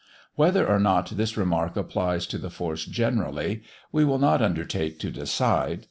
Whether 0.33 0.67
or 0.67 0.79
not 0.79 1.11
this 1.11 1.37
remark 1.37 1.77
applies 1.77 2.25
to 2.25 2.39
the 2.39 2.49
force 2.49 2.85
generally, 2.85 3.61
we 3.91 4.03
will 4.03 4.17
not 4.17 4.41
undertake 4.41 4.97
to 5.01 5.11
decide. 5.11 5.79